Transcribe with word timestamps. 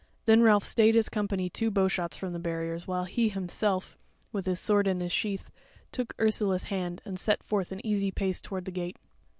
Then 0.25 0.41
Ralph 0.41 0.63
stayed 0.65 0.95
his 0.95 1.09
company 1.09 1.47
two 1.47 1.69
bowshots 1.69 2.17
from 2.17 2.33
the 2.33 2.39
barriers, 2.39 2.87
while 2.87 3.03
he 3.03 3.29
himself, 3.29 3.95
with 4.31 4.47
his 4.47 4.59
sword 4.59 4.87
in 4.87 4.99
his 4.99 5.11
sheath, 5.11 5.51
took 5.91 6.15
Ursula's 6.19 6.63
hand 6.73 7.03
and 7.05 7.19
set 7.19 7.43
forth 7.43 7.71
an 7.71 7.85
easy 7.85 8.09
pace 8.09 8.41
toward 8.41 8.65
the 8.65 8.71
gate. 8.71 8.97